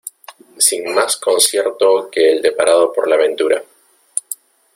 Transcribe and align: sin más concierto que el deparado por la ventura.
sin 0.57 0.95
más 0.95 1.15
concierto 1.17 2.09
que 2.09 2.31
el 2.31 2.41
deparado 2.41 2.91
por 2.91 3.07
la 3.07 3.17
ventura. 3.17 3.63